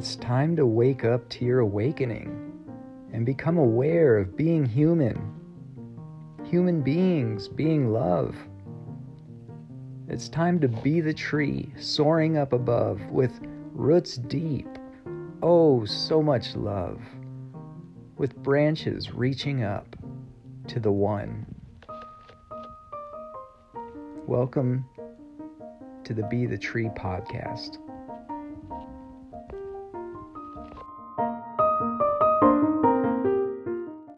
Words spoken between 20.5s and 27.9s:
to the one. Welcome to the Be the Tree podcast.